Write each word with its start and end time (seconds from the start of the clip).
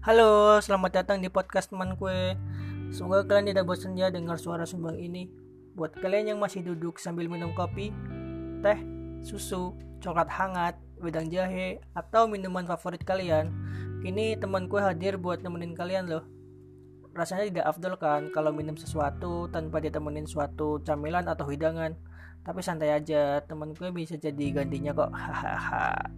Halo, 0.00 0.56
selamat 0.64 1.04
datang 1.04 1.20
di 1.20 1.28
podcast 1.28 1.68
teman 1.68 1.92
kue. 1.92 2.32
Semoga 2.88 3.20
kalian 3.20 3.52
tidak 3.52 3.68
bosan 3.68 3.92
ya 4.00 4.08
dengar 4.08 4.40
suara 4.40 4.64
sumbang 4.64 4.96
ini. 4.96 5.28
Buat 5.76 6.00
kalian 6.00 6.32
yang 6.32 6.38
masih 6.40 6.64
duduk 6.64 6.96
sambil 6.96 7.28
minum 7.28 7.52
kopi, 7.52 7.92
teh, 8.64 8.80
susu, 9.20 9.76
coklat 10.00 10.32
hangat, 10.32 10.80
wedang 11.04 11.28
jahe, 11.28 11.84
atau 11.92 12.32
minuman 12.32 12.64
favorit 12.64 13.04
kalian, 13.04 13.52
kini 14.00 14.40
teman 14.40 14.72
kue 14.72 14.80
hadir 14.80 15.20
buat 15.20 15.44
nemenin 15.44 15.76
kalian 15.76 16.08
loh. 16.08 16.24
Rasanya 17.12 17.52
tidak 17.52 17.68
afdol 17.68 18.00
kan 18.00 18.32
kalau 18.32 18.56
minum 18.56 18.80
sesuatu 18.80 19.52
tanpa 19.52 19.84
ditemenin 19.84 20.24
suatu 20.24 20.80
camilan 20.80 21.28
atau 21.28 21.44
hidangan. 21.44 21.92
Tapi 22.40 22.64
santai 22.64 22.96
aja, 22.96 23.44
teman 23.44 23.76
gue 23.76 23.92
bisa 23.92 24.16
jadi 24.16 24.64
gantinya 24.64 24.96
kok. 24.96 25.12
Hahaha. 25.28 26.08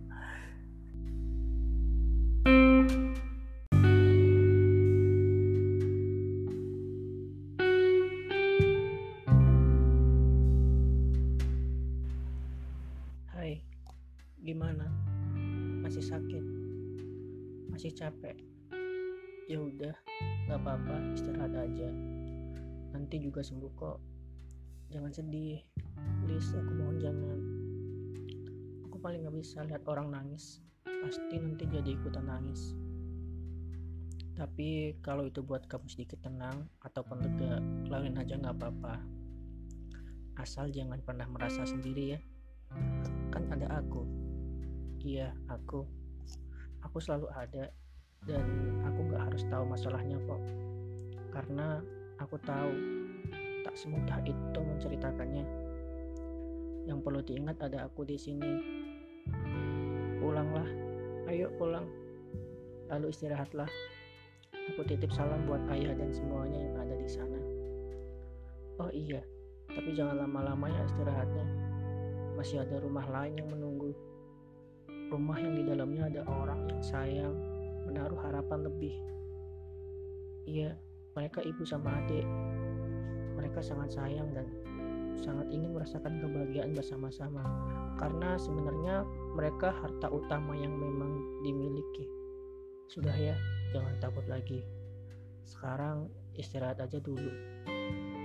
Gimana? 14.43 14.91
Masih 15.87 16.03
sakit? 16.03 16.45
Masih 17.71 17.95
capek? 17.95 18.35
Ya 19.47 19.63
udah, 19.63 19.95
nggak 20.51 20.59
apa-apa, 20.59 21.15
istirahat 21.15 21.55
aja. 21.55 21.89
Nanti 22.91 23.23
juga 23.23 23.47
sembuh 23.47 23.73
kok. 23.79 23.99
Jangan 24.91 25.15
sedih, 25.15 25.63
please. 26.27 26.51
Aku 26.59 26.73
mohon 26.75 26.99
jangan. 26.99 27.39
Aku 28.91 28.99
paling 28.99 29.23
nggak 29.23 29.39
bisa 29.39 29.63
lihat 29.63 29.87
orang 29.87 30.11
nangis. 30.11 30.59
Pasti 30.85 31.39
nanti 31.39 31.65
jadi 31.71 31.95
ikutan 31.95 32.27
nangis. 32.27 32.75
Tapi 34.35 34.99
kalau 35.07 35.31
itu 35.31 35.39
buat 35.47 35.71
kamu 35.71 35.87
sedikit 35.87 36.19
tenang 36.19 36.67
ataupun 36.83 37.23
lega, 37.23 37.63
laluin 37.87 38.19
aja 38.19 38.35
nggak 38.35 38.59
apa-apa. 38.59 38.95
Asal 40.35 40.75
jangan 40.75 40.99
pernah 40.99 41.31
merasa 41.31 41.63
sendiri 41.63 42.19
ya 42.19 42.21
kan 43.33 43.49
ada 43.49 43.69
aku 43.81 44.05
iya 45.03 45.35
aku 45.51 45.83
aku 46.83 46.99
selalu 47.03 47.31
ada 47.35 47.71
dan 48.23 48.47
aku 48.87 49.11
gak 49.11 49.23
harus 49.31 49.43
tahu 49.51 49.65
masalahnya 49.67 50.19
kok. 50.23 50.43
Karena 51.35 51.83
aku 52.23 52.39
tahu 52.47 52.71
tak 53.67 53.75
semudah 53.75 54.23
itu 54.23 54.61
menceritakannya. 54.63 55.47
Yang 56.87 56.99
perlu 57.03 57.21
diingat 57.23 57.59
ada 57.63 57.91
aku 57.91 58.07
di 58.07 58.15
sini. 58.15 58.53
Pulanglah 60.23 60.67
ayo 61.31 61.51
pulang. 61.59 61.87
Lalu 62.91 63.11
istirahatlah. 63.11 63.71
Aku 64.75 64.87
titip 64.87 65.11
salam 65.11 65.43
buat 65.51 65.63
ayah 65.75 65.99
dan 65.99 66.15
semuanya 66.15 66.63
yang 66.63 66.77
ada 66.79 66.95
di 66.95 67.09
sana. 67.11 67.41
Oh 68.79 68.91
iya 68.95 69.23
tapi 69.73 69.97
jangan 69.97 70.21
lama-lama 70.21 70.69
ya 70.69 70.83
istirahatnya. 70.85 71.47
Masih 72.37 72.61
ada 72.61 72.77
rumah 72.81 73.09
lain 73.09 73.41
yang 73.41 73.49
menunggu. 73.49 73.97
Rumah 75.13 75.37
yang 75.37 75.55
di 75.61 75.63
dalamnya 75.69 76.09
ada 76.09 76.25
orang 76.25 76.73
yang 76.73 76.81
sayang, 76.81 77.37
menaruh 77.85 78.17
harapan 78.17 78.65
lebih. 78.65 78.97
Iya, 80.49 80.73
mereka 81.13 81.45
ibu 81.45 81.61
sama 81.69 82.01
adik. 82.01 82.25
Mereka 83.37 83.61
sangat 83.61 83.93
sayang 83.93 84.33
dan 84.33 84.49
sangat 85.21 85.53
ingin 85.53 85.77
merasakan 85.77 86.17
kebahagiaan 86.17 86.73
bersama-sama. 86.73 87.45
Karena 88.01 88.41
sebenarnya 88.41 89.05
mereka 89.37 89.69
harta 89.77 90.09
utama 90.09 90.57
yang 90.57 90.73
memang 90.73 91.45
dimiliki. 91.45 92.09
Sudah 92.89 93.13
ya, 93.13 93.37
jangan 93.77 93.93
takut 94.01 94.25
lagi. 94.25 94.65
Sekarang 95.45 96.09
istirahat 96.41 96.81
aja 96.81 96.97
dulu. 97.05 97.29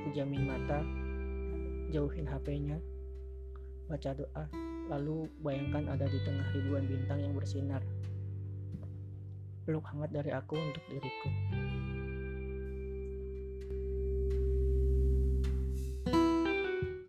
Pejamin 0.08 0.48
mata, 0.48 0.80
jauhin 1.92 2.24
HP-nya, 2.24 2.80
baca 3.92 4.16
doa, 4.16 4.48
lalu 4.88 5.28
bayangkan 5.44 5.92
ada 5.92 6.08
di 6.08 6.20
tengah 6.24 6.48
ribuan 6.56 6.84
bintang 6.88 7.20
yang 7.20 7.34
bersinar. 7.36 7.84
Peluk 9.68 9.84
hangat 9.92 10.16
dari 10.16 10.32
aku 10.32 10.56
untuk 10.56 10.84
diriku. 10.88 11.30